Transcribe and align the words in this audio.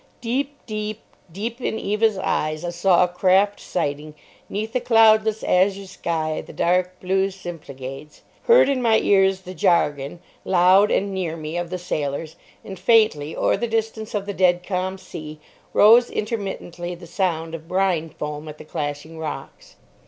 Deep, 0.19 0.57
deep, 0.65 0.99
deep 1.31 1.61
in 1.61 1.77
Eva's 1.77 2.17
eyes 2.17 2.65
I 2.65 2.71
saw 2.71 3.03
a 3.03 3.07
craft 3.07 3.59
sighting, 3.59 4.15
'neath 4.49 4.75
a 4.75 4.79
cloudless 4.79 5.43
azure 5.43 5.85
sky, 5.85 6.41
the 6.41 6.51
dark 6.53 6.99
blue 6.99 7.29
Symplegades; 7.29 8.23
heard 8.45 8.67
in 8.67 8.81
my 8.81 8.97
ears 8.97 9.41
the 9.41 9.53
jargon, 9.53 10.19
loud 10.43 10.89
and 10.89 11.13
near 11.13 11.37
me, 11.37 11.55
of 11.55 11.69
the 11.69 11.77
sailors; 11.77 12.35
and 12.65 12.79
faintly 12.79 13.35
o'er 13.35 13.55
the 13.55 13.67
distance 13.67 14.15
of 14.15 14.25
the 14.25 14.33
dead 14.33 14.65
calm 14.65 14.97
sea 14.97 15.39
rose 15.71 16.09
intermittently 16.09 16.95
the 16.95 17.05
sound 17.05 17.53
of 17.53 17.67
brine 17.67 18.09
foam 18.09 18.47
at 18.47 18.57
the 18.57 18.65
clashing 18.65 19.19
rocks.... 19.19 19.75